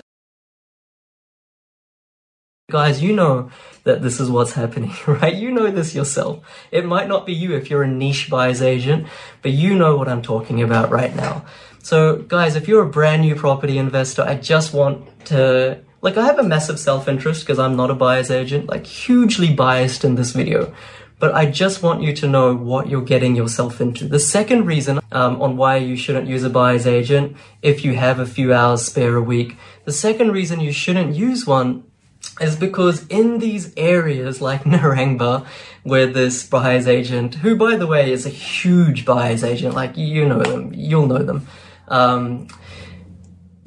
Guys, 2.71 3.03
you 3.03 3.13
know 3.13 3.51
that 3.83 4.01
this 4.01 4.19
is 4.19 4.31
what's 4.31 4.53
happening, 4.53 4.93
right? 5.07 5.35
You 5.35 5.51
know 5.51 5.69
this 5.69 5.93
yourself. 5.93 6.43
It 6.71 6.85
might 6.85 7.07
not 7.07 7.27
be 7.27 7.33
you 7.33 7.55
if 7.55 7.69
you're 7.69 7.83
a 7.83 7.87
niche 7.87 8.31
buyer's 8.31 8.63
agent, 8.63 9.07
but 9.43 9.51
you 9.51 9.75
know 9.75 9.95
what 9.95 10.07
I'm 10.07 10.23
talking 10.23 10.61
about 10.63 10.89
right 10.89 11.15
now. 11.15 11.45
So, 11.89 12.17
guys, 12.17 12.55
if 12.55 12.67
you're 12.67 12.83
a 12.83 12.87
brand 12.87 13.23
new 13.23 13.33
property 13.33 13.79
investor, 13.79 14.21
I 14.21 14.35
just 14.35 14.75
want 14.75 15.25
to 15.25 15.79
like 16.01 16.17
I 16.17 16.25
have 16.27 16.37
a 16.37 16.43
massive 16.43 16.77
self-interest 16.79 17.41
because 17.41 17.57
I'm 17.57 17.75
not 17.75 17.89
a 17.89 17.95
buyer's 17.95 18.29
agent, 18.29 18.69
like 18.69 18.85
hugely 18.85 19.51
biased 19.51 20.05
in 20.05 20.13
this 20.13 20.29
video. 20.29 20.71
But 21.17 21.33
I 21.33 21.47
just 21.47 21.81
want 21.81 22.03
you 22.03 22.13
to 22.17 22.27
know 22.27 22.55
what 22.55 22.89
you're 22.89 23.01
getting 23.01 23.35
yourself 23.35 23.81
into. 23.81 24.07
The 24.07 24.19
second 24.19 24.67
reason 24.67 24.99
um, 25.11 25.41
on 25.41 25.57
why 25.57 25.77
you 25.77 25.95
shouldn't 25.97 26.27
use 26.27 26.43
a 26.43 26.49
buyer's 26.51 26.85
agent 26.85 27.35
if 27.63 27.83
you 27.83 27.95
have 27.95 28.19
a 28.19 28.27
few 28.27 28.53
hours 28.53 28.85
spare 28.85 29.15
a 29.15 29.23
week, 29.23 29.57
the 29.85 29.91
second 29.91 30.31
reason 30.31 30.59
you 30.59 30.71
shouldn't 30.71 31.15
use 31.15 31.47
one 31.47 31.85
is 32.39 32.55
because 32.55 33.07
in 33.07 33.39
these 33.39 33.73
areas 33.75 34.41
like 34.41 34.63
Narangba, 34.75 35.43
where 35.81 36.05
this 36.05 36.45
buyer's 36.45 36.87
agent, 36.87 37.35
who 37.35 37.55
by 37.57 37.75
the 37.77 37.87
way 37.87 38.11
is 38.11 38.27
a 38.27 38.29
huge 38.29 39.05
buyer's 39.05 39.43
agent, 39.43 39.73
like 39.73 39.97
you 39.97 40.27
know 40.27 40.43
them, 40.43 40.71
you'll 40.75 41.07
know 41.07 41.23
them, 41.23 41.47
um, 41.89 42.47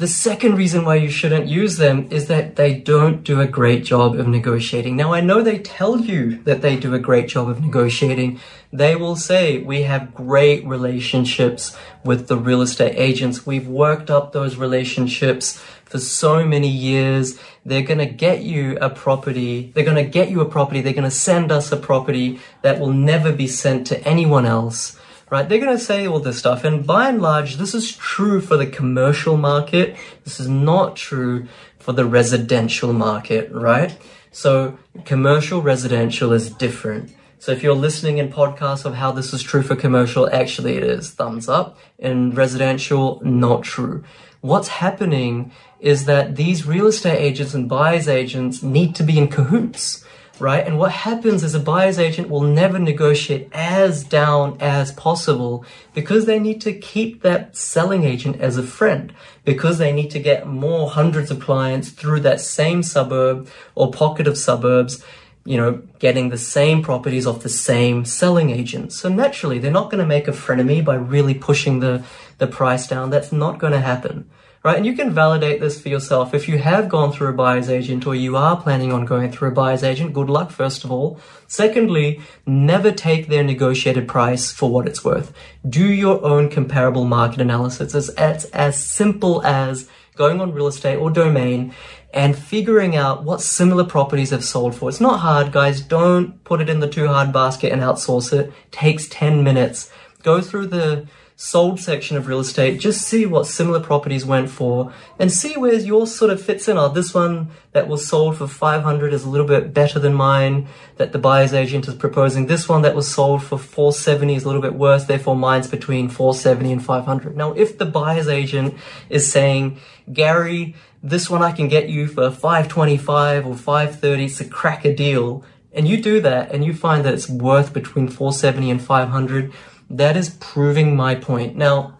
the 0.02 0.08
second 0.08 0.56
reason 0.56 0.84
why 0.84 0.96
you 0.96 1.08
shouldn't 1.08 1.46
use 1.46 1.76
them 1.76 2.08
is 2.10 2.26
that 2.26 2.56
they 2.56 2.74
don't 2.74 3.22
do 3.22 3.40
a 3.40 3.46
great 3.46 3.84
job 3.84 4.18
of 4.18 4.26
negotiating. 4.26 4.96
Now, 4.96 5.12
I 5.12 5.20
know 5.20 5.42
they 5.42 5.60
tell 5.60 6.00
you 6.00 6.42
that 6.42 6.60
they 6.60 6.76
do 6.76 6.92
a 6.92 6.98
great 6.98 7.28
job 7.28 7.48
of 7.48 7.60
negotiating. 7.60 8.40
They 8.72 8.96
will 8.96 9.14
say, 9.14 9.58
we 9.58 9.82
have 9.82 10.12
great 10.12 10.66
relationships 10.66 11.76
with 12.04 12.26
the 12.26 12.36
real 12.36 12.62
estate 12.62 12.96
agents. 12.96 13.46
We've 13.46 13.68
worked 13.68 14.10
up 14.10 14.32
those 14.32 14.56
relationships 14.56 15.62
for 15.84 16.00
so 16.00 16.44
many 16.44 16.68
years. 16.68 17.38
They're 17.64 17.82
going 17.82 17.98
to 17.98 18.06
get 18.06 18.42
you 18.42 18.78
a 18.80 18.90
property. 18.90 19.70
They're 19.72 19.84
going 19.84 20.04
to 20.04 20.10
get 20.10 20.30
you 20.30 20.40
a 20.40 20.48
property. 20.48 20.80
They're 20.80 20.94
going 20.94 21.04
to 21.04 21.12
send 21.12 21.52
us 21.52 21.70
a 21.70 21.76
property 21.76 22.40
that 22.62 22.80
will 22.80 22.92
never 22.92 23.30
be 23.30 23.46
sent 23.46 23.86
to 23.88 24.02
anyone 24.02 24.46
else 24.46 24.98
right? 25.32 25.48
They're 25.48 25.58
going 25.58 25.78
to 25.78 25.82
say 25.82 26.06
all 26.06 26.20
this 26.20 26.38
stuff. 26.38 26.62
And 26.62 26.86
by 26.86 27.08
and 27.08 27.22
large, 27.22 27.56
this 27.56 27.74
is 27.74 27.96
true 27.96 28.38
for 28.42 28.58
the 28.58 28.66
commercial 28.66 29.38
market. 29.38 29.96
This 30.24 30.38
is 30.38 30.46
not 30.46 30.94
true 30.94 31.48
for 31.78 31.92
the 31.92 32.04
residential 32.04 32.92
market, 32.92 33.50
right? 33.50 33.96
So 34.30 34.78
commercial 35.06 35.62
residential 35.62 36.34
is 36.34 36.50
different. 36.50 37.14
So 37.38 37.50
if 37.50 37.62
you're 37.62 37.74
listening 37.74 38.18
in 38.18 38.30
podcasts 38.30 38.84
of 38.84 38.96
how 38.96 39.10
this 39.10 39.32
is 39.32 39.42
true 39.42 39.62
for 39.62 39.74
commercial, 39.74 40.28
actually 40.30 40.76
it 40.76 40.84
is 40.84 41.12
thumbs 41.12 41.48
up. 41.48 41.78
In 41.98 42.32
residential, 42.32 43.18
not 43.24 43.62
true. 43.62 44.04
What's 44.42 44.68
happening 44.68 45.50
is 45.80 46.04
that 46.04 46.36
these 46.36 46.66
real 46.66 46.88
estate 46.88 47.18
agents 47.18 47.54
and 47.54 47.70
buyers 47.70 48.06
agents 48.06 48.62
need 48.62 48.94
to 48.96 49.02
be 49.02 49.16
in 49.16 49.28
cahoots 49.28 50.04
right? 50.38 50.66
And 50.66 50.78
what 50.78 50.92
happens 50.92 51.44
is 51.44 51.54
a 51.54 51.60
buyer's 51.60 51.98
agent 51.98 52.28
will 52.28 52.42
never 52.42 52.78
negotiate 52.78 53.48
as 53.52 54.04
down 54.04 54.56
as 54.60 54.92
possible 54.92 55.64
because 55.94 56.26
they 56.26 56.38
need 56.38 56.60
to 56.62 56.72
keep 56.72 57.22
that 57.22 57.56
selling 57.56 58.04
agent 58.04 58.40
as 58.40 58.56
a 58.56 58.62
friend, 58.62 59.12
because 59.44 59.78
they 59.78 59.92
need 59.92 60.10
to 60.10 60.18
get 60.18 60.46
more 60.46 60.90
hundreds 60.90 61.30
of 61.30 61.40
clients 61.40 61.90
through 61.90 62.20
that 62.20 62.40
same 62.40 62.82
suburb 62.82 63.48
or 63.74 63.90
pocket 63.90 64.26
of 64.26 64.38
suburbs. 64.38 65.04
You 65.44 65.56
know, 65.56 65.82
getting 65.98 66.28
the 66.28 66.38
same 66.38 66.82
properties 66.82 67.26
off 67.26 67.42
the 67.42 67.48
same 67.48 68.04
selling 68.04 68.50
agent. 68.50 68.92
So 68.92 69.08
naturally, 69.08 69.58
they're 69.58 69.70
not 69.70 69.90
going 69.90 70.00
to 70.00 70.06
make 70.06 70.28
a 70.28 70.32
frenemy 70.32 70.84
by 70.84 70.94
really 70.94 71.34
pushing 71.34 71.80
the, 71.80 72.04
the 72.38 72.46
price 72.46 72.86
down. 72.86 73.10
That's 73.10 73.32
not 73.32 73.58
going 73.58 73.72
to 73.72 73.80
happen. 73.80 74.30
Right. 74.64 74.76
And 74.76 74.86
you 74.86 74.94
can 74.94 75.10
validate 75.10 75.60
this 75.60 75.82
for 75.82 75.88
yourself. 75.88 76.34
If 76.34 76.48
you 76.48 76.58
have 76.58 76.88
gone 76.88 77.12
through 77.12 77.30
a 77.30 77.32
buyer's 77.32 77.68
agent 77.68 78.06
or 78.06 78.14
you 78.14 78.36
are 78.36 78.56
planning 78.56 78.92
on 78.92 79.04
going 79.04 79.32
through 79.32 79.48
a 79.48 79.52
buyer's 79.52 79.82
agent, 79.82 80.12
good 80.12 80.30
luck, 80.30 80.52
first 80.52 80.84
of 80.84 80.92
all. 80.92 81.18
Secondly, 81.48 82.20
never 82.46 82.92
take 82.92 83.26
their 83.26 83.42
negotiated 83.42 84.06
price 84.06 84.52
for 84.52 84.70
what 84.70 84.86
it's 84.86 85.04
worth. 85.04 85.32
Do 85.68 85.84
your 85.84 86.24
own 86.24 86.48
comparable 86.48 87.04
market 87.04 87.40
analysis. 87.40 87.92
It's 87.92 88.10
as, 88.10 88.44
as 88.50 88.80
simple 88.80 89.44
as 89.44 89.88
going 90.14 90.40
on 90.40 90.52
real 90.52 90.68
estate 90.68 90.96
or 90.96 91.10
domain 91.10 91.74
and 92.12 92.36
figuring 92.36 92.94
out 92.94 93.24
what 93.24 93.40
similar 93.40 93.84
properties 93.84 94.30
have 94.30 94.44
sold 94.44 94.74
for. 94.74 94.88
It's 94.88 95.00
not 95.00 95.20
hard, 95.20 95.52
guys. 95.52 95.80
Don't 95.80 96.42
put 96.44 96.60
it 96.60 96.68
in 96.68 96.80
the 96.80 96.88
too 96.88 97.06
hard 97.06 97.32
basket 97.32 97.72
and 97.72 97.80
outsource 97.80 98.32
it. 98.32 98.48
it 98.48 98.52
takes 98.70 99.08
10 99.08 99.42
minutes. 99.42 99.90
Go 100.22 100.40
through 100.40 100.66
the 100.66 101.06
sold 101.36 101.80
section 101.80 102.16
of 102.16 102.26
real 102.26 102.40
estate, 102.40 102.78
just 102.78 103.02
see 103.02 103.26
what 103.26 103.46
similar 103.46 103.80
properties 103.80 104.24
went 104.24 104.50
for 104.50 104.92
and 105.18 105.32
see 105.32 105.56
where 105.56 105.74
yours 105.74 106.14
sort 106.14 106.30
of 106.30 106.40
fits 106.40 106.68
in. 106.68 106.78
Oh, 106.78 106.88
this 106.88 107.14
one 107.14 107.50
that 107.72 107.88
was 107.88 108.06
sold 108.06 108.36
for 108.36 108.46
500 108.46 109.12
is 109.12 109.24
a 109.24 109.28
little 109.28 109.46
bit 109.46 109.74
better 109.74 109.98
than 109.98 110.14
mine 110.14 110.68
that 110.96 111.12
the 111.12 111.18
buyer's 111.18 111.52
agent 111.52 111.88
is 111.88 111.94
proposing. 111.94 112.46
This 112.46 112.68
one 112.68 112.82
that 112.82 112.94
was 112.94 113.12
sold 113.12 113.42
for 113.42 113.58
470 113.58 114.34
is 114.34 114.44
a 114.44 114.46
little 114.46 114.62
bit 114.62 114.74
worse. 114.74 115.04
Therefore, 115.04 115.36
mine's 115.36 115.68
between 115.68 116.08
470 116.08 116.72
and 116.72 116.84
500. 116.84 117.36
Now, 117.36 117.52
if 117.52 117.78
the 117.78 117.86
buyer's 117.86 118.28
agent 118.28 118.74
is 119.08 119.30
saying, 119.30 119.78
Gary, 120.12 120.74
this 121.02 121.28
one 121.28 121.42
I 121.42 121.52
can 121.52 121.68
get 121.68 121.88
you 121.88 122.06
for 122.06 122.30
525 122.30 123.46
or 123.46 123.54
530, 123.54 124.24
it's 124.24 124.40
a 124.40 124.48
cracker 124.48 124.92
deal. 124.92 125.44
And 125.72 125.88
you 125.88 126.02
do 126.02 126.20
that 126.20 126.52
and 126.52 126.64
you 126.64 126.74
find 126.74 127.04
that 127.04 127.14
it's 127.14 127.28
worth 127.28 127.72
between 127.72 128.08
470 128.08 128.70
and 128.70 128.82
500 128.82 129.52
that 129.92 130.16
is 130.16 130.30
proving 130.40 130.96
my 130.96 131.14
point. 131.14 131.54
Now, 131.54 131.98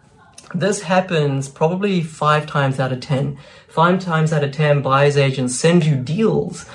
this 0.53 0.81
happens 0.81 1.47
probably 1.47 2.01
five 2.01 2.47
times 2.47 2.79
out 2.79 2.91
of 2.91 2.99
10. 2.99 3.37
Five 3.67 3.99
times 3.99 4.33
out 4.33 4.43
of 4.43 4.51
10, 4.51 4.81
buyer's 4.81 5.15
agents 5.15 5.55
send 5.55 5.85
you 5.85 5.95
deals. 5.95 6.65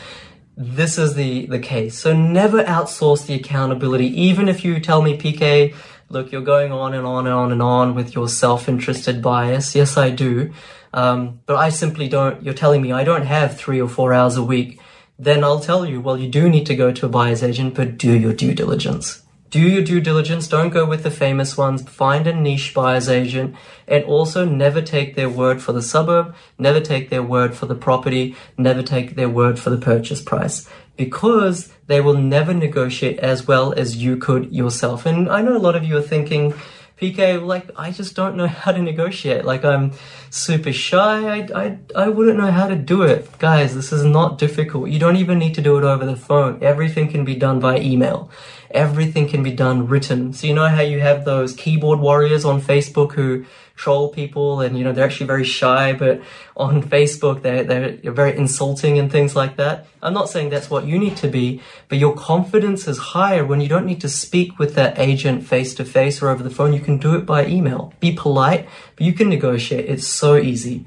This 0.57 0.97
is 0.97 1.15
the, 1.15 1.47
the 1.47 1.59
case. 1.59 1.99
So 1.99 2.17
never 2.17 2.63
outsource 2.65 3.27
the 3.27 3.35
accountability. 3.35 4.07
Even 4.21 4.49
if 4.49 4.65
you 4.65 4.81
tell 4.81 5.03
me, 5.03 5.17
PK, 5.17 5.75
look, 6.09 6.33
you're 6.33 6.43
going 6.43 6.73
on 6.73 6.95
and 6.95 7.07
on 7.07 7.27
and 7.27 7.35
on 7.35 7.53
and 7.53 7.63
on 7.63 7.95
with 7.95 8.15
your 8.15 8.29
self-interested 8.29 9.21
bias. 9.21 9.75
Yes, 9.75 9.97
I 9.97 10.11
do. 10.11 10.53
Um, 10.93 11.41
but 11.47 11.57
I 11.57 11.69
simply 11.69 12.09
don't, 12.09 12.43
you're 12.43 12.55
telling 12.55 12.81
me 12.81 12.93
I 12.93 13.05
don't 13.05 13.27
have 13.27 13.57
three 13.57 13.81
or 13.81 13.89
four 13.89 14.13
hours 14.13 14.37
a 14.37 14.43
week. 14.43 14.81
Then 15.19 15.43
I'll 15.43 15.61
tell 15.61 15.85
you, 15.85 16.01
well, 16.01 16.17
you 16.17 16.29
do 16.29 16.49
need 16.49 16.67
to 16.67 16.77
go 16.77 16.93
to 16.93 17.07
a 17.07 17.09
buyer's 17.09 17.43
agent, 17.43 17.75
but 17.75 17.99
do 17.99 18.17
your 18.17 18.33
due 18.33 18.55
diligence 18.55 19.23
do 19.51 19.61
your 19.61 19.83
due 19.83 20.01
diligence. 20.01 20.49
Don't 20.49 20.71
go 20.71 20.85
with 20.85 21.03
the 21.03 21.11
famous 21.11 21.57
ones. 21.57 21.83
Find 21.83 22.27
a 22.27 22.35
niche 22.35 22.75
buyer's 22.75 23.09
agent 23.09 23.57
and 23.87 24.05
also 24.05 24.45
never 24.45 24.83
take 24.83 25.15
their 25.15 25.31
word 25.31 25.63
for 25.63 25.73
the 25.73 25.83
suburb, 25.83 26.35
never 26.59 26.81
take 26.81 27.09
their 27.11 27.23
word 27.23 27.55
for 27.55 27.67
the 27.67 27.75
property, 27.75 28.37
never 28.57 28.83
take 28.83 29.15
their 29.15 29.29
word 29.29 29.59
for 29.59 29.71
the 29.71 29.79
purchase 29.79 30.21
price 30.21 30.69
because 30.97 31.73
they 31.87 32.01
will 32.01 32.17
never 32.19 32.53
negotiate 32.53 33.19
as 33.21 33.47
well 33.47 33.73
as 33.73 33.97
you 33.97 34.17
could 34.17 34.53
yourself. 34.53 35.07
And 35.07 35.29
I 35.31 35.41
know 35.41 35.57
a 35.57 35.59
lot 35.59 35.77
of 35.77 35.85
you 35.85 35.97
are 35.97 36.03
thinking, 36.03 36.53
PK, 37.01 37.41
like, 37.41 37.71
I 37.77 37.93
just 37.93 38.17
don't 38.17 38.37
know 38.37 38.49
how 38.49 38.73
to 38.73 38.83
negotiate. 38.83 39.45
Like, 39.45 39.65
I'm 39.65 39.93
super 40.31 40.73
shy. 40.73 41.39
I, 41.39 41.49
I, 41.55 41.79
I 41.95 42.09
wouldn't 42.09 42.37
know 42.37 42.51
how 42.51 42.67
to 42.67 42.75
do 42.75 43.03
it. 43.03 43.39
Guys, 43.39 43.77
this 43.77 43.93
is 43.93 44.05
not 44.05 44.39
difficult. 44.39 44.91
You 44.91 44.99
don't 44.99 45.17
even 45.17 45.39
need 45.39 45.55
to 45.55 45.63
do 45.63 45.79
it 45.79 45.85
over 45.85 46.05
the 46.05 46.17
phone. 46.17 46.59
Everything 46.63 47.09
can 47.09 47.25
be 47.25 47.37
done 47.37 47.61
by 47.61 47.79
email 47.79 48.29
everything 48.71 49.29
can 49.29 49.43
be 49.43 49.53
done 49.53 49.87
written. 49.89 50.33
So 50.33 50.47
you 50.47 50.55
know 50.55 50.69
how 50.69 50.83
you 50.83 51.01
have 51.01 51.25
those 51.25 51.55
keyboard 51.55 52.01
warriors 52.01 52.45
on 52.45 52.61
Facebook 52.61 53.13
who 53.13 53.45
troll 53.79 54.09
people 54.09 54.61
and 54.61 54.77
you 54.77 54.83
know 54.83 54.93
they're 54.93 55.05
actually 55.05 55.27
very 55.27 55.45
shy 55.45 55.93
but 55.93 56.21
on 56.57 56.83
Facebook 56.83 57.43
they're, 57.43 57.63
they're 57.63 58.11
very 58.11 58.37
insulting 58.37 58.99
and 58.99 59.11
things 59.11 59.37
like 59.37 59.57
that. 59.57 59.87
I'm 60.03 60.13
not 60.13 60.29
saying 60.29 60.51
that's 60.51 60.69
what 60.69 60.85
you 60.85 60.99
need 60.99 61.17
to 61.19 61.29
be, 61.29 61.63
but 61.89 61.99
your 61.99 62.15
confidence 62.15 62.89
is 62.89 62.99
higher 62.99 63.47
when 63.47 63.61
you 63.61 63.69
don't 63.69 63.87
need 63.87 64.01
to 64.01 64.09
speak 64.09 64.59
with 64.59 64.75
that 64.75 64.99
agent 64.99 65.47
face 65.47 65.75
to 65.77 65.85
face 65.85 66.21
or 66.21 66.29
over 66.29 66.43
the 66.43 66.51
phone. 66.51 66.73
You 66.73 66.81
can 66.81 66.99
do 66.99 67.15
it 67.15 67.25
by 67.25 67.47
email. 67.47 67.95
Be 68.01 68.13
polite, 68.13 68.69
but 68.97 69.07
you 69.07 69.13
can 69.13 69.29
negotiate. 69.29 69.89
It's 69.89 70.07
so 70.07 70.37
easy. 70.37 70.85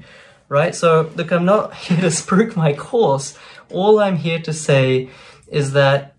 Right? 0.48 0.74
So 0.74 1.10
look, 1.16 1.32
I'm 1.32 1.46
not 1.46 1.74
here 1.84 1.96
to 1.98 2.08
spruik 2.08 2.56
my 2.56 2.74
course. 2.74 3.38
All 3.70 4.00
I'm 4.00 4.16
here 4.16 4.40
to 4.40 4.52
say 4.52 5.08
is 5.48 5.72
that 5.72 6.11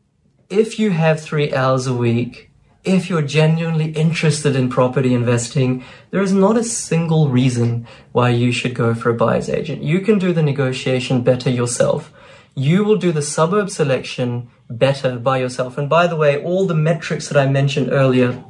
if 0.53 0.77
you 0.77 0.91
have 0.91 1.19
three 1.19 1.51
hours 1.53 1.87
a 1.87 1.93
week, 1.93 2.51
if 2.83 3.09
you're 3.09 3.23
genuinely 3.23 3.91
interested 3.91 4.55
in 4.55 4.69
property 4.69 5.13
investing, 5.13 5.83
there 6.11 6.21
is 6.21 6.33
not 6.33 6.57
a 6.57 6.63
single 6.63 7.29
reason 7.29 7.87
why 8.11 8.29
you 8.29 8.51
should 8.51 8.75
go 8.75 8.93
for 8.93 9.09
a 9.09 9.15
buyer's 9.15 9.49
agent. 9.49 9.81
You 9.81 10.01
can 10.01 10.19
do 10.19 10.31
the 10.31 10.43
negotiation 10.43 11.23
better 11.23 11.49
yourself. 11.49 12.11
You 12.55 12.83
will 12.83 12.97
do 12.97 13.11
the 13.11 13.21
suburb 13.21 13.71
selection 13.71 14.49
better 14.69 15.17
by 15.17 15.39
yourself. 15.39 15.77
And 15.77 15.89
by 15.89 16.05
the 16.05 16.15
way, 16.15 16.43
all 16.43 16.67
the 16.67 16.75
metrics 16.75 17.29
that 17.29 17.37
I 17.37 17.49
mentioned 17.49 17.91
earlier, 17.91 18.43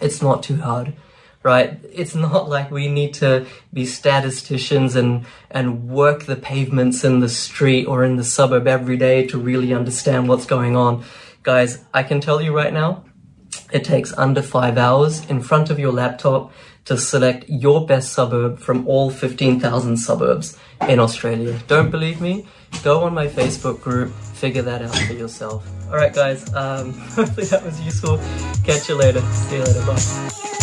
it's 0.00 0.20
not 0.20 0.42
too 0.42 0.56
hard, 0.56 0.94
right? 1.44 1.78
It's 1.92 2.14
not 2.26 2.48
like 2.48 2.72
we 2.72 2.88
need 2.88 3.14
to 3.14 3.46
be 3.72 3.86
statisticians 3.86 4.96
and, 4.96 5.26
and 5.48 5.88
work 5.88 6.24
the 6.24 6.34
pavements 6.34 7.04
in 7.04 7.20
the 7.20 7.28
street 7.28 7.84
or 7.86 8.02
in 8.02 8.16
the 8.16 8.24
suburb 8.24 8.66
every 8.66 8.96
day 8.96 9.26
to 9.28 9.38
really 9.38 9.72
understand 9.72 10.28
what's 10.28 10.46
going 10.46 10.74
on 10.74 11.04
Guys, 11.46 11.84
I 11.94 12.02
can 12.02 12.20
tell 12.20 12.42
you 12.42 12.52
right 12.52 12.72
now, 12.72 13.04
it 13.72 13.84
takes 13.84 14.12
under 14.14 14.42
five 14.42 14.76
hours 14.76 15.24
in 15.30 15.40
front 15.40 15.70
of 15.70 15.78
your 15.78 15.92
laptop 15.92 16.50
to 16.86 16.98
select 16.98 17.44
your 17.48 17.86
best 17.86 18.12
suburb 18.12 18.58
from 18.58 18.84
all 18.88 19.10
15,000 19.10 19.96
suburbs 19.96 20.58
in 20.88 20.98
Australia. 20.98 21.56
Don't 21.68 21.92
believe 21.92 22.20
me? 22.20 22.48
Go 22.82 23.04
on 23.04 23.14
my 23.14 23.28
Facebook 23.28 23.80
group, 23.80 24.12
figure 24.12 24.62
that 24.62 24.82
out 24.82 24.96
for 24.96 25.12
yourself. 25.12 25.64
Alright 25.86 26.12
guys, 26.12 26.52
um, 26.52 26.92
hopefully 27.14 27.46
that 27.46 27.62
was 27.62 27.80
useful. 27.80 28.18
Catch 28.64 28.88
you 28.88 28.96
later. 28.96 29.20
See 29.20 29.58
you 29.58 29.62
later, 29.62 29.86
bye. 29.86 30.55